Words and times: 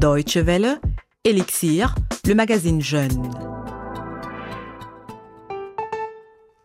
Deutsche 0.00 0.38
Welle, 0.38 0.80
Elixir, 1.24 1.94
le 2.24 2.34
magazine 2.34 2.80
Jeune. 2.80 3.30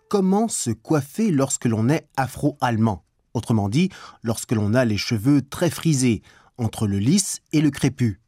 Comment 0.08 0.48
se 0.48 0.72
coiffer 0.72 1.32
lorsque 1.32 1.66
l'on 1.66 1.90
est 1.90 2.08
afro-allemand? 2.16 3.04
Autrement 3.34 3.68
dit, 3.68 3.90
lorsque 4.24 4.54
l'on 4.54 4.74
a 4.74 4.86
les 4.86 4.96
cheveux 4.96 5.42
très 5.42 5.70
frisés, 5.70 6.22
entre 6.58 6.88
le 6.88 6.98
lisse 6.98 7.42
et 7.52 7.60
le 7.60 7.72
crépus. 7.72 8.22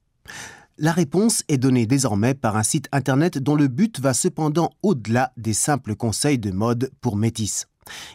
La 0.78 0.92
réponse 0.92 1.46
est 1.48 1.58
donnée 1.58 1.86
désormais 1.86 2.34
par 2.34 2.58
un 2.58 2.64
site 2.64 2.90
internet 2.92 3.38
dont 3.38 3.56
le 3.56 3.70
but 3.70 4.02
va 4.02 4.14
cependant 4.14 4.72
au-delà 4.84 5.32
des 5.38 5.54
simples 5.54 5.96
conseils 5.96 6.38
de 6.38 6.52
mode 6.52 6.92
pour 7.00 7.16
métis. 7.16 7.68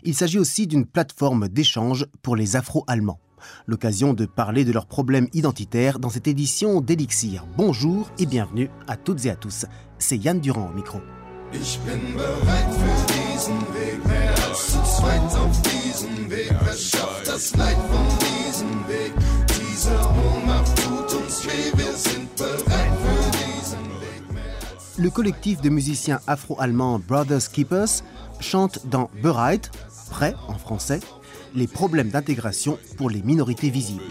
Il 0.03 0.15
s'agit 0.15 0.39
aussi 0.39 0.67
d'une 0.67 0.85
plateforme 0.85 1.49
d'échange 1.49 2.05
pour 2.21 2.37
les 2.37 2.55
Afro-Allemands. 2.55 3.19
L'occasion 3.67 4.15
de 4.15 4.27
parler 4.27 4.65
de 4.65 4.73
leurs 4.73 4.87
problèmes 4.87 5.29
identitaires 5.33 5.99
dans 5.99 6.11
cette 6.11 6.27
édition 6.27 6.81
d'Elixir. 6.81 7.45
Bonjour 7.57 8.11
et 8.19 8.27
bienvenue 8.27 8.71
à 8.89 8.97
toutes 8.97 9.25
et 9.27 9.31
à 9.31 9.37
tous. 9.37 9.67
C'est 9.99 10.17
Yann 10.17 10.41
Durand 10.41 10.71
au 10.71 10.75
micro. 10.75 11.01
Le 24.99 25.11
collectif 25.11 25.61
de 25.61 25.69
musiciens 25.69 26.21
afro-allemands 26.27 27.01
Brothers 27.01 27.51
Keepers 27.51 28.03
chante 28.41 28.87
dans 28.87 29.11
Bereit, 29.23 29.63
prêt 30.11 30.35
en 30.49 30.55
français, 30.55 31.01
les 31.55 31.67
problèmes 31.67 32.11
d'intégration 32.11 32.79
pour 32.97 33.11
les 33.11 33.23
minorités 33.23 33.71
visibles. 33.71 34.03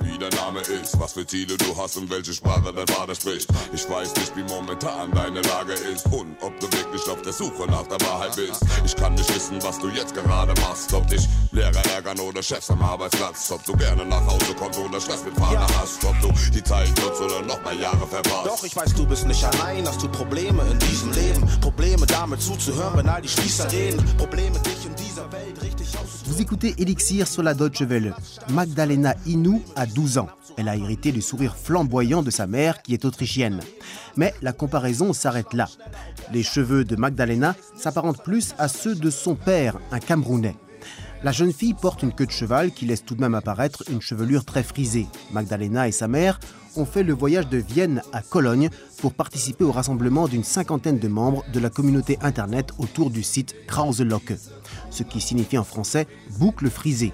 wie 0.00 0.18
dein 0.18 0.30
Name 0.30 0.60
ist, 0.60 0.98
was 0.98 1.12
für 1.12 1.26
Ziele 1.26 1.56
du 1.56 1.76
hast 1.76 1.96
und 1.96 2.10
welche 2.10 2.32
Sprache 2.32 2.72
dein 2.72 2.86
Vater 2.86 3.14
spricht. 3.14 3.48
Ich 3.72 3.88
weiß 3.88 4.14
nicht, 4.16 4.36
wie 4.36 4.42
momentan 4.44 5.10
deine 5.12 5.40
Lage 5.42 5.72
ist 5.72 6.06
und 6.06 6.36
ob 6.40 6.58
du 6.60 6.66
wirklich 6.72 7.08
auf 7.08 7.22
der 7.22 7.32
Suche 7.32 7.66
nach 7.66 7.86
der 7.86 8.00
Wahrheit 8.06 8.36
bist. 8.36 8.64
Ich 8.84 8.94
kann 8.96 9.14
nicht 9.14 9.34
wissen, 9.34 9.62
was 9.62 9.78
du 9.78 9.88
jetzt 9.88 10.14
gerade 10.14 10.54
machst, 10.60 10.92
ob 10.92 11.06
dich 11.08 11.26
Lehrer 11.52 11.84
ärgern 11.94 12.18
oder 12.20 12.42
Chefs 12.42 12.70
am 12.70 12.82
Arbeitsplatz, 12.82 13.50
ob 13.50 13.64
du 13.64 13.76
gerne 13.76 14.04
nach 14.04 14.24
Hause 14.26 14.54
kommst 14.58 14.78
oder 14.78 15.00
Stress 15.00 15.24
mit 15.24 15.34
Vater 15.34 15.66
hast, 15.80 16.04
ob 16.04 16.14
du 16.20 16.32
die 16.52 16.62
Zeit 16.62 16.88
nutzt 17.00 17.20
oder 17.20 17.42
noch 17.42 17.62
mal 17.64 17.78
Jahre 17.78 18.06
verpasst. 18.06 18.46
Doch 18.46 18.64
ich 18.64 18.76
weiß, 18.76 18.94
du 18.94 19.06
bist 19.06 19.26
nicht 19.26 19.44
allein, 19.44 19.86
hast 19.86 20.02
du 20.02 20.08
Probleme 20.08 20.62
in 20.70 20.78
diesem 20.78 21.12
Leben, 21.12 21.46
Probleme 21.60 22.06
damit 22.06 22.40
zuzuhören, 22.40 22.96
wenn 22.96 23.08
all 23.08 23.22
die 23.22 23.28
Spießer 23.28 23.70
reden, 23.72 24.04
Probleme 24.16 24.58
dich 24.60 24.78
richtig 24.86 24.97
Vous 26.24 26.40
écoutez 26.40 26.74
Elixir 26.78 27.26
sur 27.26 27.42
la 27.42 27.54
Deutsche 27.54 27.82
Welle. 27.82 28.14
Magdalena 28.50 29.14
Inou 29.26 29.62
a 29.76 29.86
12 29.86 30.18
ans. 30.18 30.28
Elle 30.56 30.68
a 30.68 30.76
hérité 30.76 31.12
du 31.12 31.22
sourire 31.22 31.56
flamboyant 31.56 32.22
de 32.22 32.30
sa 32.30 32.46
mère 32.46 32.82
qui 32.82 32.94
est 32.94 33.04
autrichienne. 33.04 33.60
Mais 34.16 34.34
la 34.42 34.52
comparaison 34.52 35.12
s'arrête 35.12 35.54
là. 35.54 35.68
Les 36.32 36.42
cheveux 36.42 36.84
de 36.84 36.96
Magdalena 36.96 37.56
s'apparentent 37.76 38.22
plus 38.22 38.54
à 38.58 38.68
ceux 38.68 38.94
de 38.94 39.10
son 39.10 39.34
père, 39.34 39.78
un 39.90 39.98
Camerounais. 39.98 40.56
La 41.24 41.32
jeune 41.32 41.52
fille 41.52 41.74
porte 41.74 42.04
une 42.04 42.12
queue 42.12 42.26
de 42.26 42.30
cheval 42.30 42.70
qui 42.70 42.86
laisse 42.86 43.04
tout 43.04 43.16
de 43.16 43.20
même 43.20 43.34
apparaître 43.34 43.82
une 43.90 44.00
chevelure 44.00 44.44
très 44.44 44.62
frisée. 44.62 45.08
Magdalena 45.32 45.88
et 45.88 45.92
sa 45.92 46.06
mère 46.06 46.38
ont 46.76 46.84
fait 46.84 47.02
le 47.02 47.12
voyage 47.12 47.48
de 47.48 47.58
Vienne 47.58 48.02
à 48.12 48.22
Cologne 48.22 48.70
pour 48.98 49.14
participer 49.14 49.64
au 49.64 49.72
rassemblement 49.72 50.28
d'une 50.28 50.44
cinquantaine 50.44 50.98
de 50.98 51.08
membres 51.08 51.44
de 51.52 51.58
la 51.58 51.70
communauté 51.70 52.18
internet 52.22 52.70
autour 52.78 53.10
du 53.10 53.24
site 53.24 53.54
Krauselocke, 53.66 54.34
ce 54.90 55.02
qui 55.02 55.20
signifie 55.20 55.58
en 55.58 55.64
français 55.64 56.06
boucle 56.38 56.70
frisée. 56.70 57.12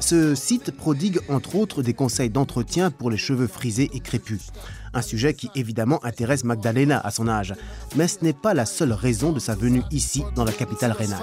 Ce 0.00 0.34
site 0.34 0.70
prodigue 0.70 1.20
entre 1.28 1.56
autres 1.56 1.82
des 1.82 1.94
conseils 1.94 2.30
d'entretien 2.30 2.90
pour 2.90 3.10
les 3.10 3.16
cheveux 3.16 3.46
frisés 3.46 3.90
et 3.92 4.00
crépus. 4.00 4.50
Un 4.94 5.02
sujet 5.02 5.34
qui 5.34 5.50
évidemment 5.54 6.02
intéresse 6.04 6.44
Magdalena 6.44 6.98
à 7.00 7.10
son 7.10 7.28
âge. 7.28 7.54
Mais 7.96 8.08
ce 8.08 8.18
n'est 8.22 8.32
pas 8.32 8.54
la 8.54 8.64
seule 8.64 8.92
raison 8.92 9.32
de 9.32 9.38
sa 9.38 9.54
venue 9.54 9.82
ici, 9.90 10.22
dans 10.34 10.44
la 10.44 10.52
capitale 10.52 10.92
rhénane. 10.92 11.20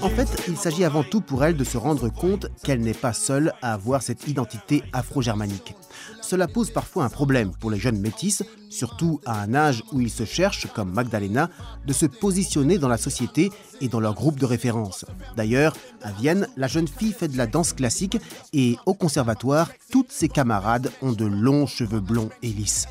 En 0.00 0.10
fait, 0.10 0.28
il 0.46 0.56
s'agit 0.56 0.84
avant 0.84 1.02
tout 1.02 1.20
pour 1.20 1.44
elle 1.44 1.56
de 1.56 1.64
se 1.64 1.76
rendre 1.76 2.08
compte 2.08 2.46
qu'elle 2.62 2.80
n'est 2.80 2.94
pas 2.94 3.12
seule 3.12 3.52
à 3.62 3.72
avoir 3.72 4.02
cette 4.02 4.28
identité 4.28 4.84
afro-germanique. 4.92 5.74
Cela 6.22 6.46
pose 6.46 6.70
parfois 6.70 7.04
un 7.04 7.08
problème 7.08 7.50
pour 7.58 7.70
les 7.70 7.78
jeunes 7.78 7.98
métis, 7.98 8.44
surtout 8.70 9.20
à 9.26 9.40
un 9.40 9.54
âge 9.54 9.82
où 9.92 10.00
ils 10.00 10.10
se 10.10 10.24
cherchent, 10.24 10.68
comme 10.72 10.92
Magdalena, 10.92 11.50
de 11.86 11.92
se 11.92 12.06
positionner 12.06 12.78
dans 12.78 12.88
la 12.88 12.98
société 12.98 13.50
et 13.80 13.88
dans 13.88 13.98
leur 13.98 14.14
groupe 14.14 14.38
de 14.38 14.46
référence. 14.46 15.04
D'ailleurs, 15.36 15.74
à 16.02 16.12
Vienne, 16.12 16.46
la 16.56 16.68
jeune 16.68 16.86
fille 16.86 17.12
fait 17.12 17.28
de 17.28 17.36
la 17.36 17.46
danse 17.46 17.72
classique 17.72 18.18
et 18.52 18.76
au 18.86 18.94
conservatoire, 18.94 19.70
toutes 19.90 20.12
ses 20.12 20.28
camarades 20.28 20.92
ont 21.02 21.12
de 21.12 21.24
longs 21.24 21.66
cheveux 21.66 22.00
blonds 22.00 22.30
et 22.42 22.48
lisses. 22.48 22.86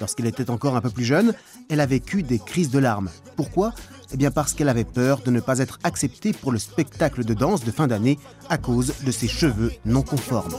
Lorsqu'elle 0.00 0.26
était 0.26 0.50
encore 0.50 0.76
un 0.76 0.80
peu 0.80 0.90
plus 0.90 1.04
jeune, 1.04 1.34
elle 1.68 1.80
a 1.80 1.86
vécu 1.86 2.22
des 2.22 2.38
crises 2.38 2.70
de 2.70 2.78
larmes. 2.78 3.10
Pourquoi? 3.36 3.74
Eh 4.12 4.16
bien 4.16 4.30
parce 4.30 4.54
qu'elle 4.54 4.68
avait 4.68 4.84
peur 4.84 5.20
de 5.20 5.30
ne 5.30 5.40
pas 5.40 5.58
être 5.58 5.78
acceptée 5.84 6.32
pour 6.32 6.50
le 6.50 6.58
spectacle 6.58 7.24
de 7.24 7.34
danse 7.34 7.64
de 7.64 7.70
fin 7.70 7.86
d'année 7.86 8.18
à 8.48 8.56
cause 8.56 8.94
de 9.04 9.10
ses 9.10 9.28
cheveux 9.28 9.72
non 9.84 10.02
conformes. 10.02 10.52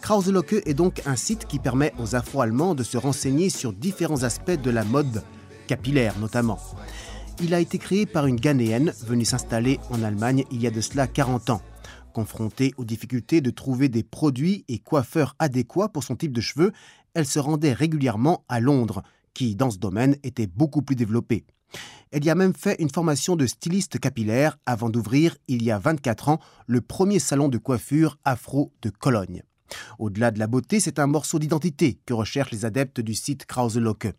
Krauselocke 0.00 0.62
est 0.66 0.74
donc 0.74 1.02
un 1.06 1.16
site 1.16 1.46
qui 1.46 1.58
permet 1.58 1.92
aux 1.98 2.16
Afro-Allemands 2.16 2.74
de 2.74 2.82
se 2.82 2.98
renseigner 2.98 3.50
sur 3.50 3.72
différents 3.72 4.24
aspects 4.24 4.50
de 4.50 4.70
la 4.70 4.84
mode, 4.84 5.22
capillaire 5.68 6.18
notamment. 6.18 6.58
Il 7.40 7.54
a 7.54 7.60
été 7.60 7.78
créé 7.78 8.04
par 8.06 8.26
une 8.26 8.36
Ghanéenne 8.36 8.92
venue 9.06 9.24
s'installer 9.24 9.78
en 9.90 10.02
Allemagne 10.02 10.44
il 10.50 10.60
y 10.60 10.66
a 10.66 10.70
de 10.70 10.80
cela 10.80 11.06
40 11.06 11.50
ans. 11.50 11.62
Confrontée 12.12 12.74
aux 12.76 12.84
difficultés 12.84 13.40
de 13.40 13.50
trouver 13.50 13.88
des 13.88 14.02
produits 14.02 14.64
et 14.68 14.78
coiffeurs 14.78 15.34
adéquats 15.38 15.88
pour 15.88 16.04
son 16.04 16.14
type 16.14 16.32
de 16.32 16.40
cheveux, 16.40 16.72
elle 17.14 17.26
se 17.26 17.38
rendait 17.38 17.72
régulièrement 17.72 18.44
à 18.48 18.60
Londres, 18.60 19.02
qui, 19.34 19.56
dans 19.56 19.70
ce 19.70 19.78
domaine, 19.78 20.16
était 20.22 20.46
beaucoup 20.46 20.82
plus 20.82 20.96
développé. 20.96 21.44
Elle 22.10 22.24
y 22.24 22.30
a 22.30 22.34
même 22.34 22.54
fait 22.54 22.76
une 22.80 22.90
formation 22.90 23.36
de 23.36 23.46
styliste 23.46 23.98
capillaire 23.98 24.58
avant 24.66 24.90
d'ouvrir, 24.90 25.36
il 25.48 25.62
y 25.62 25.70
a 25.70 25.78
24 25.78 26.28
ans, 26.28 26.40
le 26.66 26.82
premier 26.82 27.18
salon 27.18 27.48
de 27.48 27.56
coiffure 27.56 28.18
afro 28.24 28.72
de 28.82 28.90
Cologne. 28.90 29.42
Au-delà 29.98 30.30
de 30.30 30.38
la 30.38 30.46
beauté, 30.46 30.80
c'est 30.80 30.98
un 30.98 31.06
morceau 31.06 31.38
d'identité 31.38 31.98
que 32.04 32.12
recherchent 32.12 32.50
les 32.50 32.66
adeptes 32.66 33.00
du 33.00 33.14
site 33.14 33.46
Krauselocke. 33.46 34.12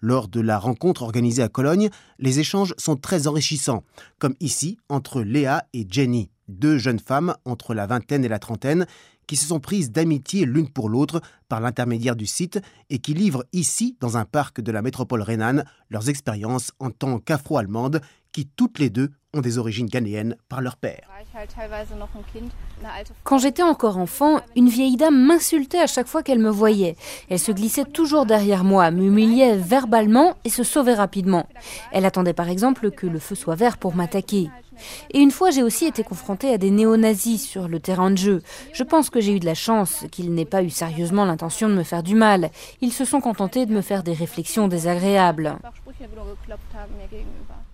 Lors 0.00 0.28
de 0.28 0.40
la 0.40 0.58
rencontre 0.58 1.02
organisée 1.02 1.42
à 1.42 1.50
Cologne, 1.50 1.90
les 2.18 2.40
échanges 2.40 2.74
sont 2.78 2.96
très 2.96 3.26
enrichissants, 3.26 3.84
comme 4.18 4.34
ici 4.40 4.78
entre 4.88 5.20
Léa 5.20 5.66
et 5.74 5.86
Jenny, 5.86 6.30
deux 6.48 6.78
jeunes 6.78 6.98
femmes 6.98 7.34
entre 7.44 7.74
la 7.74 7.86
vingtaine 7.86 8.24
et 8.24 8.28
la 8.28 8.38
trentaine 8.38 8.86
qui 9.26 9.36
se 9.36 9.46
sont 9.46 9.60
prises 9.60 9.90
d'amitié 9.90 10.44
l'une 10.44 10.68
pour 10.68 10.88
l'autre 10.88 11.20
par 11.48 11.60
l'intermédiaire 11.60 12.16
du 12.16 12.26
site 12.26 12.60
et 12.90 12.98
qui 12.98 13.14
livrent 13.14 13.44
ici, 13.52 13.96
dans 14.00 14.16
un 14.16 14.24
parc 14.24 14.60
de 14.60 14.72
la 14.72 14.82
métropole 14.82 15.22
rhénane, 15.22 15.64
leurs 15.90 16.08
expériences 16.08 16.72
en 16.78 16.90
tant 16.90 17.18
qu'afro-allemandes 17.18 18.00
qui 18.32 18.46
toutes 18.46 18.80
les 18.80 18.90
deux 18.90 19.10
ont 19.32 19.40
des 19.40 19.58
origines 19.58 19.86
ghanéennes 19.86 20.36
par 20.48 20.60
leur 20.60 20.76
père. 20.76 21.08
Quand 23.22 23.38
j'étais 23.38 23.62
encore 23.62 23.98
enfant, 23.98 24.40
une 24.56 24.68
vieille 24.68 24.96
dame 24.96 25.26
m'insultait 25.26 25.80
à 25.80 25.86
chaque 25.86 26.06
fois 26.06 26.22
qu'elle 26.22 26.38
me 26.38 26.50
voyait. 26.50 26.96
Elle 27.28 27.38
se 27.38 27.52
glissait 27.52 27.84
toujours 27.84 28.26
derrière 28.26 28.64
moi, 28.64 28.90
m'humiliait 28.90 29.56
verbalement 29.56 30.36
et 30.44 30.50
se 30.50 30.62
sauvait 30.62 30.94
rapidement. 30.94 31.48
Elle 31.92 32.04
attendait 32.04 32.34
par 32.34 32.48
exemple 32.48 32.90
que 32.90 33.06
le 33.06 33.18
feu 33.18 33.34
soit 33.34 33.56
vert 33.56 33.78
pour 33.78 33.94
m'attaquer. 33.94 34.50
Et 35.10 35.20
une 35.20 35.30
fois, 35.30 35.50
j'ai 35.50 35.62
aussi 35.62 35.86
été 35.86 36.02
confrontée 36.02 36.52
à 36.52 36.58
des 36.58 36.70
néo-nazis 36.70 37.42
sur 37.42 37.68
le 37.68 37.80
terrain 37.80 38.10
de 38.10 38.18
jeu. 38.18 38.42
Je 38.72 38.82
pense 38.82 39.10
que 39.10 39.20
j'ai 39.20 39.34
eu 39.34 39.40
de 39.40 39.46
la 39.46 39.54
chance 39.54 40.04
qu'ils 40.10 40.32
n'aient 40.34 40.44
pas 40.44 40.62
eu 40.62 40.70
sérieusement 40.70 41.24
l'intention 41.24 41.68
de 41.68 41.74
me 41.74 41.82
faire 41.82 42.02
du 42.02 42.14
mal. 42.14 42.50
Ils 42.80 42.92
se 42.92 43.04
sont 43.04 43.20
contentés 43.20 43.66
de 43.66 43.72
me 43.72 43.82
faire 43.82 44.02
des 44.02 44.12
réflexions 44.12 44.68
désagréables. 44.68 45.58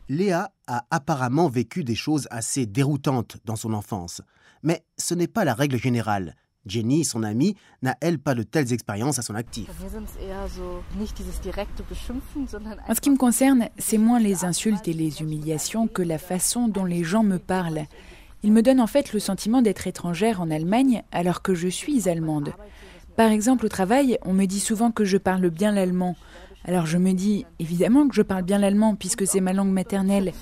Léa 0.09 0.51
a 0.67 0.85
apparemment 0.91 1.49
vécu 1.49 1.85
des 1.85 1.95
choses 1.95 2.27
assez 2.31 2.67
déroutantes 2.67 3.37
dans 3.45 3.57
son 3.57 3.73
enfance. 3.73 4.23
Mais 4.63 4.85
ce 4.99 5.15
n'est 5.15 5.29
pas 5.29 5.45
la 5.45 5.55
règle 5.55 5.79
générale. 5.79 6.35
Jenny, 6.67 7.05
son 7.05 7.23
amie, 7.23 7.57
n'a 7.83 7.97
elle 8.01 8.19
pas 8.19 8.35
de 8.35 8.43
telles 8.43 8.73
expériences 8.73 9.19
à 9.19 9.23
son 9.23 9.35
actif. 9.35 9.69
En 12.89 12.95
ce 12.95 13.01
qui 13.01 13.11
me 13.11 13.17
concerne, 13.17 13.69
c'est 13.79 13.99
moins 13.99 14.21
les 14.21 14.45
insultes 14.45 14.87
et 14.87 14.93
les 14.93 15.23
humiliations 15.23 15.87
que 15.87 16.03
la 16.03 16.19
façon 16.19 16.69
dont 16.69 16.85
les 16.85 17.05
gens 17.05 17.23
me 17.23 17.39
parlent. 17.39 17.87
Ils 18.43 18.53
me 18.53 18.63
donnent 18.63 18.81
en 18.81 18.87
fait 18.87 19.13
le 19.13 19.21
sentiment 19.21 19.63
d'être 19.63 19.87
étrangère 19.87 20.41
en 20.41 20.51
Allemagne 20.51 21.03
alors 21.13 21.43
que 21.43 21.55
je 21.55 21.69
suis 21.69 22.09
allemande. 22.09 22.53
Par 23.17 23.31
exemple, 23.31 23.67
au 23.67 23.69
travail, 23.69 24.19
on 24.23 24.33
me 24.33 24.47
dit 24.47 24.61
souvent 24.61 24.91
que 24.91 25.05
je 25.05 25.19
parle 25.19 25.51
bien 25.51 25.73
l'allemand. 25.73 26.17
Alors 26.65 26.87
je 26.87 26.99
me 26.99 27.13
dis, 27.13 27.47
évidemment 27.59 28.07
que 28.09 28.15
je 28.15 28.23
parle 28.23 28.43
bien 28.43 28.59
l'allemand 28.59 28.95
puisque 28.95 29.27
c'est 29.27 29.41
ma 29.41 29.53
langue 29.53 29.73
maternelle. 29.73 30.33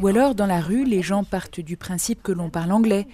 Ou 0.00 0.06
alors, 0.08 0.34
dans 0.34 0.46
la 0.46 0.60
rue, 0.60 0.84
les 0.84 1.02
gens 1.02 1.24
partent 1.24 1.60
du 1.60 1.76
principe 1.76 2.22
que 2.22 2.32
l'on 2.32 2.50
parle 2.50 2.72
anglais. 2.72 3.06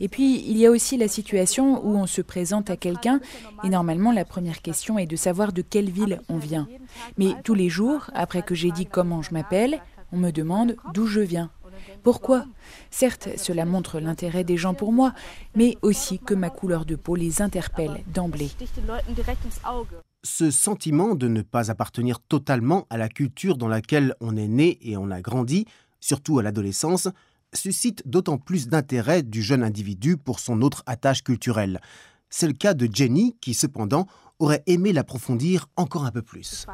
Et 0.00 0.08
puis, 0.08 0.44
il 0.48 0.56
y 0.56 0.66
a 0.66 0.70
aussi 0.70 0.96
la 0.96 1.08
situation 1.08 1.84
où 1.84 1.96
on 1.96 2.06
se 2.06 2.20
présente 2.20 2.70
à 2.70 2.76
quelqu'un 2.76 3.20
et 3.62 3.68
normalement 3.68 4.12
la 4.12 4.24
première 4.24 4.60
question 4.60 4.98
est 4.98 5.06
de 5.06 5.16
savoir 5.16 5.52
de 5.52 5.62
quelle 5.62 5.90
ville 5.90 6.20
on 6.28 6.38
vient. 6.38 6.68
Mais 7.16 7.34
tous 7.44 7.54
les 7.54 7.68
jours, 7.68 8.10
après 8.14 8.42
que 8.42 8.54
j'ai 8.54 8.70
dit 8.70 8.86
comment 8.86 9.22
je 9.22 9.32
m'appelle, 9.32 9.80
on 10.12 10.16
me 10.16 10.30
demande 10.30 10.76
d'où 10.92 11.06
je 11.06 11.20
viens. 11.20 11.50
Pourquoi? 12.02 12.44
Certes, 12.90 13.28
cela 13.36 13.64
montre 13.64 14.00
l'intérêt 14.00 14.44
des 14.44 14.56
gens 14.56 14.74
pour 14.74 14.92
moi, 14.92 15.12
mais 15.54 15.76
aussi 15.82 16.18
que 16.18 16.34
ma 16.34 16.50
couleur 16.50 16.84
de 16.84 16.96
peau 16.96 17.14
les 17.14 17.42
interpelle 17.42 18.02
d'emblée. 18.12 18.50
Ce 20.26 20.50
sentiment 20.50 21.14
de 21.14 21.28
ne 21.28 21.42
pas 21.42 21.70
appartenir 21.70 22.18
totalement 22.18 22.86
à 22.88 22.96
la 22.96 23.10
culture 23.10 23.58
dans 23.58 23.68
laquelle 23.68 24.14
on 24.20 24.36
est 24.36 24.48
né 24.48 24.78
et 24.80 24.96
on 24.96 25.10
a 25.10 25.20
grandi, 25.20 25.66
surtout 26.00 26.38
à 26.38 26.42
l'adolescence, 26.42 27.08
suscite 27.52 28.02
d'autant 28.06 28.38
plus 28.38 28.68
d'intérêt 28.68 29.22
du 29.22 29.42
jeune 29.42 29.62
individu 29.62 30.16
pour 30.16 30.40
son 30.40 30.62
autre 30.62 30.82
attache 30.86 31.22
culturelle. 31.22 31.78
C'est 32.30 32.46
le 32.46 32.54
cas 32.54 32.72
de 32.72 32.88
Jenny 32.90 33.36
qui, 33.42 33.52
cependant, 33.52 34.06
aurait 34.38 34.62
aimé 34.66 34.94
l'approfondir 34.94 35.66
encore 35.76 36.06
un 36.06 36.10
peu 36.10 36.22
plus. 36.22 36.66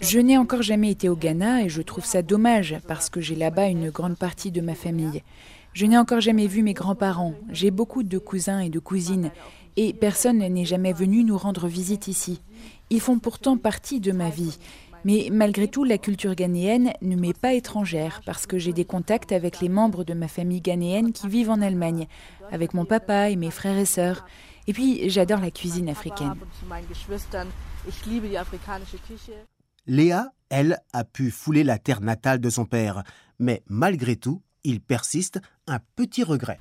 Je 0.00 0.18
n'ai 0.20 0.38
encore 0.38 0.62
jamais 0.62 0.92
été 0.92 1.08
au 1.08 1.16
Ghana 1.16 1.64
et 1.64 1.68
je 1.68 1.82
trouve 1.82 2.04
ça 2.04 2.22
dommage 2.22 2.76
parce 2.86 3.10
que 3.10 3.20
j'ai 3.20 3.34
là-bas 3.34 3.66
une 3.66 3.90
grande 3.90 4.16
partie 4.16 4.52
de 4.52 4.60
ma 4.60 4.76
famille. 4.76 5.22
Je 5.72 5.84
n'ai 5.86 5.98
encore 5.98 6.20
jamais 6.20 6.46
vu 6.46 6.62
mes 6.62 6.74
grands-parents. 6.74 7.34
J'ai 7.50 7.72
beaucoup 7.72 8.04
de 8.04 8.18
cousins 8.18 8.60
et 8.60 8.70
de 8.70 8.78
cousines 8.78 9.32
et 9.76 9.92
personne 9.92 10.38
n'est 10.38 10.64
jamais 10.64 10.92
venu 10.92 11.24
nous 11.24 11.38
rendre 11.38 11.66
visite 11.66 12.08
ici. 12.08 12.40
Ils 12.90 13.00
font 13.00 13.18
pourtant 13.18 13.56
partie 13.56 14.00
de 14.00 14.12
ma 14.12 14.30
vie. 14.30 14.58
Mais 15.04 15.28
malgré 15.30 15.68
tout, 15.68 15.84
la 15.84 15.98
culture 15.98 16.34
ghanéenne 16.34 16.92
ne 17.02 17.16
m'est 17.16 17.38
pas 17.38 17.52
étrangère 17.52 18.22
parce 18.24 18.46
que 18.46 18.58
j'ai 18.58 18.72
des 18.72 18.86
contacts 18.86 19.32
avec 19.32 19.60
les 19.60 19.68
membres 19.68 20.02
de 20.02 20.14
ma 20.14 20.28
famille 20.28 20.62
ghanéenne 20.62 21.12
qui 21.12 21.28
vivent 21.28 21.50
en 21.50 21.60
Allemagne, 21.60 22.06
avec 22.50 22.72
mon 22.72 22.86
papa 22.86 23.28
et 23.28 23.36
mes 23.36 23.50
frères 23.50 23.76
et 23.76 23.84
sœurs. 23.84 24.24
Et 24.66 24.72
puis, 24.72 25.10
j'adore 25.10 25.40
la 25.40 25.50
cuisine 25.50 25.90
africaine. 25.90 26.34
Léa, 29.86 30.32
elle, 30.48 30.78
a 30.94 31.04
pu 31.04 31.30
fouler 31.30 31.64
la 31.64 31.78
terre 31.78 32.00
natale 32.00 32.40
de 32.40 32.48
son 32.48 32.64
père, 32.64 33.04
mais 33.38 33.62
malgré 33.66 34.16
tout, 34.16 34.40
il 34.62 34.80
persiste 34.80 35.38
un 35.66 35.80
petit 35.96 36.22
regret. 36.22 36.58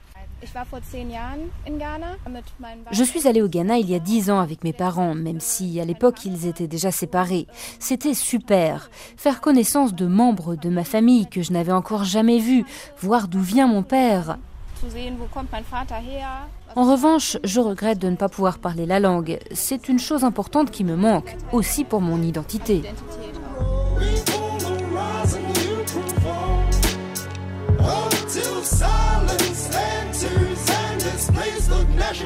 Je 2.91 3.03
suis 3.03 3.27
allée 3.27 3.41
au 3.41 3.47
Ghana 3.47 3.77
il 3.77 3.89
y 3.89 3.95
a 3.95 3.99
dix 3.99 4.29
ans 4.29 4.39
avec 4.39 4.63
mes 4.63 4.73
parents, 4.73 5.15
même 5.15 5.39
si 5.39 5.79
à 5.79 5.85
l'époque 5.85 6.25
ils 6.25 6.47
étaient 6.47 6.67
déjà 6.67 6.91
séparés. 6.91 7.47
C'était 7.79 8.13
super. 8.13 8.89
Faire 9.17 9.41
connaissance 9.41 9.93
de 9.93 10.05
membres 10.05 10.55
de 10.55 10.69
ma 10.69 10.83
famille 10.83 11.27
que 11.27 11.41
je 11.41 11.53
n'avais 11.53 11.71
encore 11.71 12.03
jamais 12.03 12.39
vus, 12.39 12.65
voir 12.99 13.27
d'où 13.27 13.41
vient 13.41 13.67
mon 13.67 13.83
père. 13.83 14.37
En 16.75 16.91
revanche, 16.91 17.37
je 17.43 17.59
regrette 17.59 17.99
de 17.99 18.09
ne 18.09 18.15
pas 18.15 18.29
pouvoir 18.29 18.57
parler 18.57 18.85
la 18.85 18.99
langue. 18.99 19.39
C'est 19.51 19.87
une 19.87 19.99
chose 19.99 20.23
importante 20.23 20.71
qui 20.71 20.83
me 20.83 20.95
manque, 20.95 21.35
aussi 21.51 21.83
pour 21.83 22.01
mon 22.01 22.21
identité. 22.21 22.81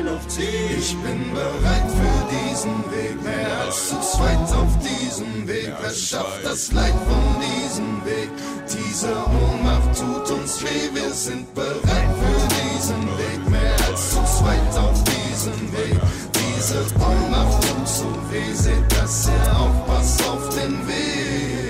Ich 0.10 0.96
bin 1.00 1.34
bereit 1.34 1.90
für 1.92 2.36
diesen 2.36 2.92
Weg, 2.92 3.22
mehr 3.24 3.60
als 3.66 3.90
zu 3.90 4.00
zweit 4.00 4.40
auf 4.56 4.72
diesem 4.80 5.46
Weg. 5.46 5.74
Wer 5.82 5.90
schafft 5.90 6.46
das 6.46 6.72
Leid 6.72 6.94
von 6.94 7.42
diesem 7.42 8.06
Weg? 8.06 8.30
Diese 8.70 9.10
Ohnmacht 9.10 10.00
tut 10.00 10.38
uns 10.38 10.62
weh, 10.64 10.90
wir 10.94 11.12
sind 11.12 11.54
bereit 11.54 11.82
für 11.82 12.48
diesen 12.56 13.02
Weg, 13.18 13.50
mehr 13.50 13.76
als 13.90 14.12
zu 14.12 14.24
zweit 14.24 14.78
auf 14.78 15.04
diesem 15.04 15.74
Weg. 15.74 16.00
Diese 16.36 16.80
Ohnmacht 16.96 17.62
tut 17.64 17.88
so 17.88 18.06
weh, 18.32 18.54
seht, 18.54 18.92
dass 18.98 19.28
ihr 19.28 19.60
aufpasst 19.60 20.24
auf 20.30 20.50
den 20.56 20.88
Weg. 20.88 21.67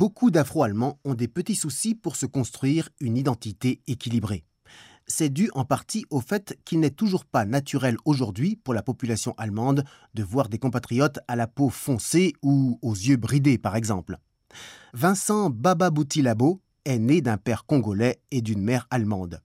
Beaucoup 0.00 0.30
d'Afro-Allemands 0.30 0.98
ont 1.04 1.12
des 1.12 1.28
petits 1.28 1.54
soucis 1.54 1.94
pour 1.94 2.16
se 2.16 2.24
construire 2.24 2.88
une 3.00 3.18
identité 3.18 3.82
équilibrée 3.86 4.44
c'est 5.06 5.28
dû 5.28 5.50
en 5.54 5.64
partie 5.64 6.04
au 6.10 6.20
fait 6.20 6.56
qu'il 6.64 6.78
n'est 6.78 6.90
toujours 6.90 7.24
pas 7.24 7.44
naturel 7.44 7.96
aujourd'hui 8.04 8.54
pour 8.54 8.74
la 8.74 8.82
population 8.82 9.34
allemande 9.38 9.82
de 10.14 10.22
voir 10.22 10.48
des 10.48 10.58
compatriotes 10.58 11.18
à 11.26 11.34
la 11.34 11.48
peau 11.48 11.68
foncée 11.68 12.32
ou 12.42 12.78
aux 12.80 12.94
yeux 12.94 13.16
bridés, 13.16 13.58
par 13.58 13.74
exemple. 13.74 14.18
Vincent 14.94 15.50
Bababouti-Labo 15.50 16.60
est 16.84 17.00
né 17.00 17.22
d'un 17.22 17.38
père 17.38 17.66
congolais 17.66 18.20
et 18.30 18.40
d'une 18.40 18.62
mère 18.62 18.86
allemande. 18.90 19.40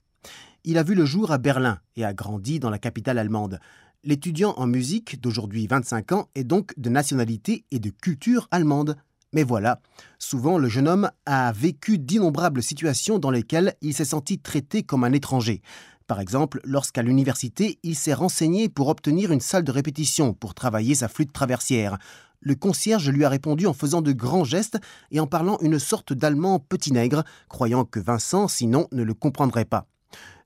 Il 0.62 0.78
a 0.78 0.84
vu 0.84 0.94
le 0.94 1.04
jour 1.04 1.32
à 1.32 1.38
Berlin 1.38 1.80
et 1.96 2.04
a 2.04 2.14
grandi 2.14 2.60
dans 2.60 2.70
la 2.70 2.78
capitale 2.78 3.18
allemande. 3.18 3.58
L'étudiant 4.04 4.54
en 4.56 4.68
musique 4.68 5.20
d'aujourd'hui 5.20 5.66
25 5.66 6.12
ans 6.12 6.28
est 6.36 6.44
donc 6.44 6.72
de 6.78 6.90
nationalité 6.90 7.64
et 7.72 7.80
de 7.80 7.90
culture 7.90 8.46
allemande. 8.52 8.96
Mais 9.32 9.42
voilà, 9.42 9.80
souvent 10.18 10.58
le 10.58 10.68
jeune 10.68 10.88
homme 10.88 11.10
a 11.26 11.52
vécu 11.52 11.98
d'innombrables 11.98 12.62
situations 12.62 13.18
dans 13.18 13.30
lesquelles 13.30 13.74
il 13.82 13.92
s'est 13.94 14.04
senti 14.04 14.38
traité 14.38 14.82
comme 14.82 15.04
un 15.04 15.12
étranger. 15.12 15.62
Par 16.06 16.20
exemple, 16.20 16.60
lorsqu'à 16.64 17.02
l'université, 17.02 17.80
il 17.82 17.96
s'est 17.96 18.14
renseigné 18.14 18.68
pour 18.68 18.88
obtenir 18.88 19.32
une 19.32 19.40
salle 19.40 19.64
de 19.64 19.72
répétition 19.72 20.34
pour 20.34 20.54
travailler 20.54 20.94
sa 20.94 21.08
flûte 21.08 21.32
traversière. 21.32 21.98
Le 22.40 22.54
concierge 22.54 23.10
lui 23.10 23.24
a 23.24 23.28
répondu 23.28 23.66
en 23.66 23.72
faisant 23.72 24.02
de 24.02 24.12
grands 24.12 24.44
gestes 24.44 24.78
et 25.10 25.18
en 25.18 25.26
parlant 25.26 25.58
une 25.62 25.80
sorte 25.80 26.12
d'allemand 26.12 26.60
petit 26.60 26.92
nègre, 26.92 27.24
croyant 27.48 27.84
que 27.84 27.98
Vincent, 27.98 28.46
sinon, 28.46 28.86
ne 28.92 29.02
le 29.02 29.14
comprendrait 29.14 29.64
pas. 29.64 29.88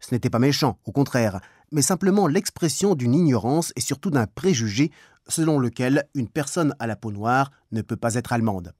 Ce 0.01 0.15
n'était 0.15 0.31
pas 0.31 0.39
méchant, 0.39 0.79
au 0.87 0.93
contraire, 0.93 1.41
mais 1.73 1.83
simplement 1.83 2.27
l'expression 2.27 2.95
d'une 2.95 3.15
ignorance 3.15 3.73
et 3.77 3.81
surtout 3.83 4.11
d'un 4.11 4.27
préjugé 4.27 4.91
selon 5.29 5.59
lequel 5.59 6.05
une 6.15 6.29
personne 6.29 6.75
à 6.79 6.87
la 6.87 6.97
peau 6.97 7.13
noire 7.13 7.51
ne 7.73 7.83
peut 7.83 7.97
pas 7.97 8.15
être 8.15 8.33
allemande. 8.33 8.73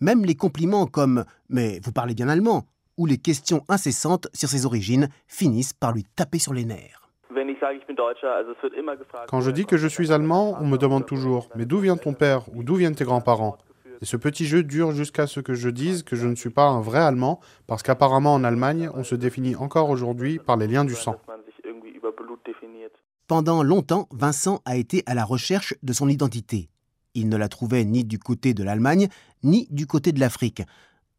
Même 0.00 0.24
les 0.24 0.34
compliments 0.34 0.86
comme 0.86 1.24
Mais 1.48 1.80
vous 1.82 1.92
parlez 1.92 2.14
bien 2.14 2.28
allemand 2.28 2.64
ou 2.96 3.06
les 3.06 3.18
questions 3.18 3.64
incessantes 3.68 4.28
sur 4.32 4.48
ses 4.48 4.66
origines 4.66 5.08
finissent 5.26 5.72
par 5.72 5.92
lui 5.92 6.04
taper 6.16 6.38
sur 6.38 6.54
les 6.54 6.64
nerfs. 6.64 7.10
Quand 9.28 9.40
je 9.40 9.50
dis 9.50 9.66
que 9.66 9.76
je 9.76 9.88
suis 9.88 10.12
allemand, 10.12 10.56
on 10.60 10.66
me 10.66 10.78
demande 10.78 11.06
toujours 11.06 11.48
Mais 11.56 11.64
d'où 11.64 11.78
vient 11.78 11.96
ton 11.96 12.12
père 12.12 12.42
ou 12.54 12.62
d'où 12.62 12.76
viennent 12.76 12.94
tes 12.94 13.04
grands-parents? 13.04 13.58
Et 14.02 14.06
ce 14.06 14.16
petit 14.16 14.44
jeu 14.44 14.62
dure 14.62 14.92
jusqu'à 14.92 15.26
ce 15.26 15.40
que 15.40 15.54
je 15.54 15.68
dise 15.68 16.02
que 16.02 16.16
je 16.16 16.26
ne 16.26 16.34
suis 16.34 16.50
pas 16.50 16.66
un 16.66 16.80
vrai 16.80 16.98
allemand, 16.98 17.40
parce 17.66 17.82
qu'apparemment 17.82 18.34
en 18.34 18.44
Allemagne, 18.44 18.90
on 18.94 19.04
se 19.04 19.14
définit 19.14 19.56
encore 19.56 19.88
aujourd'hui 19.88 20.38
par 20.38 20.56
les 20.56 20.66
liens 20.66 20.84
du 20.84 20.94
sang. 20.94 21.16
Pendant 23.26 23.62
longtemps, 23.62 24.06
Vincent 24.12 24.60
a 24.66 24.76
été 24.76 25.02
à 25.06 25.14
la 25.14 25.24
recherche 25.24 25.74
de 25.82 25.94
son 25.94 26.10
identité. 26.10 26.68
Il 27.14 27.30
ne 27.30 27.38
la 27.38 27.48
trouvait 27.48 27.86
ni 27.86 28.04
du 28.04 28.18
côté 28.18 28.52
de 28.52 28.62
l'Allemagne, 28.62 29.08
ni 29.42 29.66
du 29.70 29.86
côté 29.86 30.12
de 30.12 30.20
l'Afrique. 30.20 30.62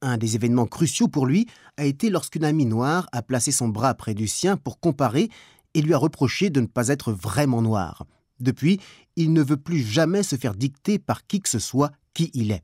Un 0.03 0.17
des 0.17 0.35
événements 0.35 0.67
cruciaux 0.67 1.07
pour 1.07 1.25
lui 1.25 1.47
a 1.77 1.85
été 1.85 2.11
lorsqu'une 2.11 2.45
amie 2.45 2.67
noire 2.67 3.07
a 3.11 3.23
placé 3.23 3.51
son 3.51 3.69
bras 3.69 3.95
près 3.95 4.13
du 4.13 4.27
sien 4.27 4.55
pour 4.55 4.79
comparer 4.79 5.29
et 5.73 5.81
lui 5.81 5.95
a 5.95 5.97
reproché 5.97 6.51
de 6.51 6.61
ne 6.61 6.67
pas 6.67 6.89
être 6.89 7.11
vraiment 7.11 7.63
noir. 7.63 8.05
Depuis, 8.39 8.79
il 9.15 9.33
ne 9.33 9.41
veut 9.41 9.57
plus 9.57 9.79
jamais 9.79 10.21
se 10.21 10.35
faire 10.35 10.53
dicter 10.53 10.99
par 10.99 11.25
qui 11.25 11.41
que 11.41 11.49
ce 11.49 11.59
soit 11.59 11.91
qui 12.13 12.29
il 12.35 12.51
est. 12.51 12.63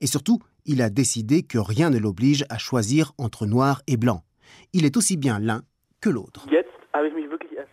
Et 0.00 0.06
surtout, 0.06 0.40
il 0.64 0.80
a 0.80 0.90
décidé 0.90 1.42
que 1.42 1.58
rien 1.58 1.90
ne 1.90 1.98
l'oblige 1.98 2.44
à 2.50 2.58
choisir 2.58 3.14
entre 3.18 3.46
noir 3.46 3.82
et 3.88 3.96
blanc. 3.96 4.22
Il 4.72 4.84
est 4.84 4.96
aussi 4.96 5.16
bien 5.16 5.40
l'un 5.40 5.64
que 6.00 6.10
l'autre. 6.10 6.46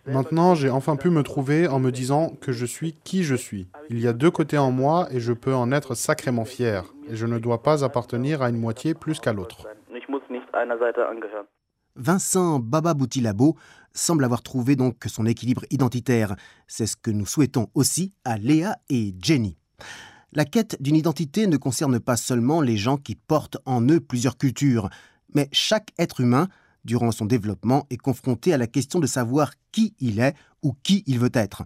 Maintenant, 0.06 0.54
j'ai 0.54 0.68
enfin 0.68 0.96
pu 0.96 1.08
me 1.08 1.22
trouver 1.22 1.66
en 1.66 1.80
me 1.80 1.90
disant 1.90 2.32
que 2.40 2.52
je 2.52 2.66
suis 2.66 2.92
qui 3.04 3.24
je 3.24 3.34
suis. 3.34 3.68
Il 3.88 4.00
y 4.00 4.06
a 4.06 4.12
deux 4.12 4.30
côtés 4.30 4.58
en 4.58 4.70
moi 4.70 5.08
et 5.10 5.20
je 5.20 5.32
peux 5.32 5.54
en 5.54 5.72
être 5.72 5.94
sacrément 5.94 6.44
fier. 6.44 6.84
Et 7.08 7.16
je 7.16 7.26
ne 7.26 7.38
dois 7.38 7.62
pas 7.62 7.84
appartenir 7.84 8.42
à 8.42 8.50
une 8.50 8.58
moitié 8.58 8.94
plus 8.94 9.18
qu'à 9.18 9.32
l'autre. 9.32 9.66
Vincent 11.96 12.58
Baba 12.58 12.92
Boutilabo 12.92 13.56
semble 13.92 14.24
avoir 14.24 14.42
trouvé 14.42 14.76
donc 14.76 14.96
son 15.06 15.24
équilibre 15.26 15.62
identitaire. 15.70 16.34
C'est 16.66 16.86
ce 16.86 16.96
que 16.96 17.10
nous 17.10 17.26
souhaitons 17.26 17.68
aussi 17.74 18.12
à 18.24 18.36
Léa 18.36 18.76
et 18.90 19.14
Jenny. 19.22 19.56
La 20.32 20.44
quête 20.44 20.76
d'une 20.82 20.96
identité 20.96 21.46
ne 21.46 21.56
concerne 21.56 22.00
pas 22.00 22.16
seulement 22.16 22.60
les 22.60 22.76
gens 22.76 22.96
qui 22.96 23.14
portent 23.14 23.58
en 23.64 23.86
eux 23.88 24.00
plusieurs 24.00 24.36
cultures, 24.36 24.90
mais 25.32 25.48
chaque 25.52 25.92
être 25.96 26.20
humain 26.20 26.48
durant 26.84 27.10
son 27.12 27.24
développement, 27.24 27.86
est 27.90 27.96
confronté 27.96 28.52
à 28.52 28.58
la 28.58 28.66
question 28.66 29.00
de 29.00 29.06
savoir 29.06 29.52
qui 29.72 29.94
il 30.00 30.20
est 30.20 30.34
ou 30.62 30.74
qui 30.82 31.02
il 31.06 31.18
veut 31.18 31.30
être. 31.34 31.64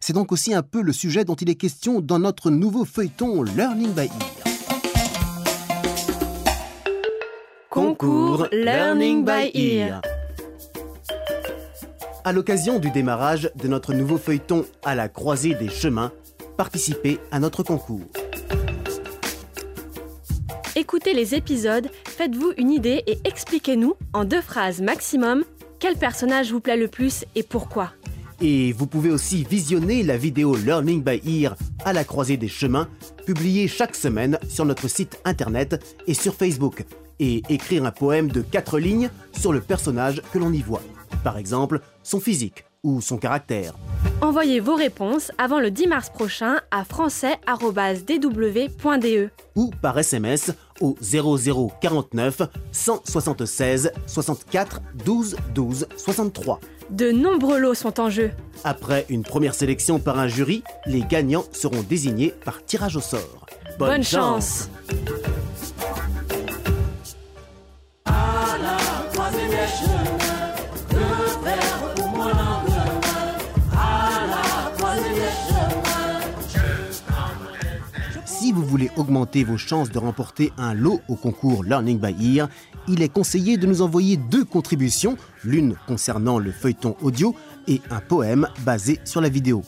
C'est 0.00 0.12
donc 0.12 0.32
aussi 0.32 0.54
un 0.54 0.62
peu 0.62 0.82
le 0.82 0.92
sujet 0.92 1.24
dont 1.24 1.34
il 1.34 1.48
est 1.50 1.54
question 1.54 2.00
dans 2.00 2.18
notre 2.18 2.50
nouveau 2.50 2.84
feuilleton 2.84 3.42
Learning 3.42 3.92
by 3.92 4.02
Ear. 4.02 4.10
Concours 7.70 8.48
Learning 8.52 9.24
by 9.24 9.50
Ear. 9.54 10.02
À 12.24 12.32
l'occasion 12.32 12.78
du 12.78 12.90
démarrage 12.90 13.50
de 13.54 13.68
notre 13.68 13.94
nouveau 13.94 14.18
feuilleton 14.18 14.66
à 14.84 14.94
la 14.94 15.08
croisée 15.08 15.54
des 15.54 15.70
chemins, 15.70 16.12
participez 16.56 17.18
à 17.30 17.40
notre 17.40 17.62
concours. 17.62 18.10
Écoutez 20.90 21.14
les 21.14 21.36
épisodes, 21.36 21.88
faites-vous 22.04 22.52
une 22.56 22.72
idée 22.72 23.04
et 23.06 23.20
expliquez-nous, 23.22 23.94
en 24.12 24.24
deux 24.24 24.40
phrases 24.40 24.80
maximum, 24.80 25.44
quel 25.78 25.94
personnage 25.94 26.50
vous 26.50 26.58
plaît 26.58 26.76
le 26.76 26.88
plus 26.88 27.24
et 27.36 27.44
pourquoi. 27.44 27.92
Et 28.40 28.72
vous 28.72 28.88
pouvez 28.88 29.12
aussi 29.12 29.46
visionner 29.48 30.02
la 30.02 30.16
vidéo 30.16 30.56
Learning 30.56 31.00
by 31.00 31.22
Ear 31.24 31.54
à 31.84 31.92
la 31.92 32.02
croisée 32.02 32.36
des 32.36 32.48
chemins, 32.48 32.88
publiée 33.24 33.68
chaque 33.68 33.94
semaine 33.94 34.36
sur 34.48 34.64
notre 34.64 34.88
site 34.88 35.20
internet 35.24 35.80
et 36.08 36.14
sur 36.14 36.34
Facebook, 36.34 36.82
et 37.20 37.44
écrire 37.48 37.84
un 37.84 37.92
poème 37.92 38.26
de 38.26 38.42
quatre 38.42 38.80
lignes 38.80 39.10
sur 39.30 39.52
le 39.52 39.60
personnage 39.60 40.20
que 40.32 40.40
l'on 40.40 40.52
y 40.52 40.60
voit. 40.60 40.82
Par 41.22 41.38
exemple, 41.38 41.78
son 42.02 42.18
physique 42.18 42.64
ou 42.82 43.00
son 43.00 43.18
caractère. 43.18 43.74
Envoyez 44.22 44.58
vos 44.60 44.74
réponses 44.74 45.30
avant 45.38 45.60
le 45.60 45.70
10 45.70 45.86
mars 45.86 46.10
prochain 46.10 46.56
à 46.70 46.84
français.dw.de. 46.84 47.38
ou 49.54 49.70
par 49.82 49.98
SMS 49.98 50.52
au 50.80 50.96
0049 51.00 52.42
176 52.72 53.92
64 54.06 54.80
12 55.04 55.36
12 55.54 55.86
63. 55.96 56.60
De 56.90 57.12
nombreux 57.12 57.58
lots 57.58 57.74
sont 57.74 58.00
en 58.00 58.10
jeu. 58.10 58.30
Après 58.64 59.06
une 59.08 59.22
première 59.22 59.54
sélection 59.54 59.98
par 59.98 60.18
un 60.18 60.26
jury, 60.26 60.64
les 60.86 61.02
gagnants 61.02 61.44
seront 61.52 61.82
désignés 61.88 62.34
par 62.44 62.64
tirage 62.64 62.96
au 62.96 63.00
sort. 63.00 63.46
Bonne, 63.78 64.02
chance. 64.02 64.68
Vous 78.60 78.66
voulez 78.66 78.90
augmenter 78.96 79.42
vos 79.42 79.56
chances 79.56 79.90
de 79.90 79.98
remporter 79.98 80.52
un 80.58 80.74
lot 80.74 81.00
au 81.08 81.16
concours 81.16 81.64
Learning 81.64 81.98
by 81.98 82.36
Ear, 82.36 82.48
il 82.88 83.02
est 83.02 83.08
conseillé 83.08 83.56
de 83.56 83.66
nous 83.66 83.82
envoyer 83.82 84.16
deux 84.16 84.44
contributions, 84.44 85.16
l'une 85.44 85.76
concernant 85.86 86.38
le 86.38 86.52
feuilleton 86.52 86.96
audio 87.00 87.34
et 87.66 87.80
un 87.90 88.00
poème 88.00 88.46
basé 88.64 89.00
sur 89.04 89.20
la 89.20 89.28
vidéo. 89.28 89.62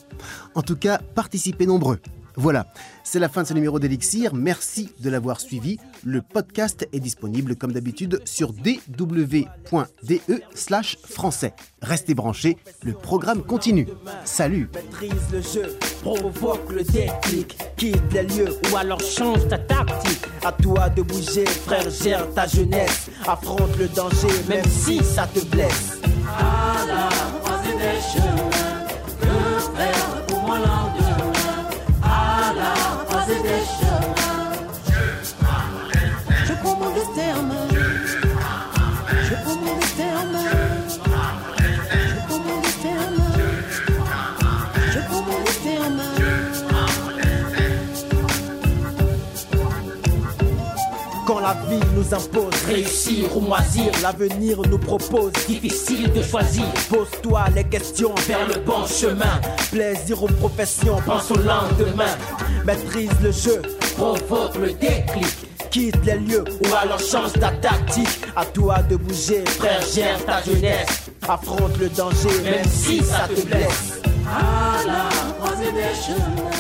En 0.55 0.63
tout 0.63 0.77
cas, 0.77 0.99
participez 1.15 1.67
nombreux. 1.67 1.99
Voilà, 2.37 2.67
c'est 3.05 3.19
la 3.19 3.29
fin 3.29 3.43
de 3.43 3.49
ce 3.49 3.55
numéro 3.55 3.79
d'Elixir. 3.79 4.35
Merci 4.35 4.91
de 5.01 5.11
l'avoir 5.11 5.41
suivi. 5.41 5.79
Le 6.05 6.23
podcast 6.23 6.89
est 6.93 7.01
disponible 7.01 7.57
comme 7.57 7.73
d'habitude 7.73 8.21
sur 8.25 8.53
dw.de 8.53 10.43
slash 10.55 10.99
français. 11.05 11.55
Restez 11.83 12.15
branchés, 12.15 12.57
le 12.83 12.93
programme 12.93 13.43
continue. 13.43 13.87
Salut 14.25 14.71
provoque 16.03 16.71
le 16.71 16.83
déclic, 16.83 17.57
quitte 17.77 18.13
les 18.13 18.25
lieux 18.25 18.59
ou 18.71 18.77
alors 18.77 19.01
change 19.01 19.47
ta 19.49 19.59
tactique. 19.59 20.27
À 20.45 20.53
toi 20.53 20.89
de 20.89 21.03
bouger, 21.03 21.47
frère, 21.47 21.89
gère 21.91 22.27
ta 22.35 22.47
jeunesse. 22.47 23.09
Affronte 23.27 23.77
le 23.79 23.89
danger, 23.89 24.35
même 24.49 24.67
si 24.69 25.03
ça 25.03 25.27
te 25.33 25.41
blesse. 25.47 25.99
À 26.27 26.87
la 26.87 27.09
croisée 27.41 27.75
des 27.75 28.01
chemins, 28.13 28.51
que 29.21 29.77
faire 29.77 30.27
pour 30.27 30.43
moi 30.43 30.59
la 51.53 51.67
vie 51.69 51.81
nous 51.95 52.15
impose 52.15 52.55
réussir 52.67 53.37
ou 53.37 53.41
moisir, 53.41 53.91
l'avenir 54.03 54.59
nous 54.71 54.79
propose 54.79 55.33
difficile 55.47 56.11
de 56.13 56.23
choisir. 56.23 56.65
Pose-toi 56.89 57.45
les 57.55 57.65
questions 57.65 58.15
vers 58.27 58.47
le 58.49 58.61
bon 58.61 58.87
chemin. 58.87 59.41
Plaisir 59.71 60.23
ou 60.23 60.27
profession, 60.27 60.97
pense 61.05 61.31
au 61.31 61.37
lendemain. 61.37 62.17
Maîtrise 62.65 63.11
le 63.23 63.33
jeu, 63.33 63.61
provoque 63.97 64.57
le 64.57 64.73
déclic. 64.73 65.37
Quitte 65.71 66.05
les 66.05 66.19
lieux 66.19 66.45
ou 66.65 66.75
alors 66.75 67.01
change 67.01 67.33
ta 67.33 67.51
tactique. 67.51 68.21
À 68.37 68.45
toi 68.45 68.79
de 68.89 68.97
bouger, 68.97 69.45
frère, 69.47 69.83
gère 69.95 70.25
ta 70.25 70.43
jeunesse. 70.43 71.11
Affronte 71.29 71.77
le 71.79 71.89
danger, 71.89 72.41
même 72.45 72.65
si 72.69 73.03
ça 73.03 73.29
te 73.29 73.41
blesse. 73.47 74.01
À 74.27 74.87
la 74.87 75.33
croisée 75.39 75.73
des 75.73 75.95
chemins, 76.01 76.51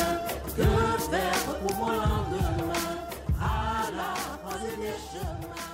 que 0.56 0.62
faire 0.62 1.56
pour 1.66 1.76
moi? 1.76 2.21
shook 5.10 5.40
my 5.48 5.71